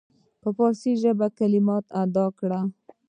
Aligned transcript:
په 0.41 0.49
فارسي 0.57 0.91
ژبه 1.01 1.27
کلمات 1.39 1.85
ادا 2.03 2.25
کړل. 2.39 2.65